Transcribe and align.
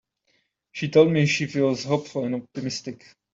She 0.71 0.89
told 0.89 1.11
me 1.11 1.27
she 1.27 1.45
feels 1.45 1.83
hopeful 1.83 2.25
and 2.25 2.33
optimistic. 2.33 3.05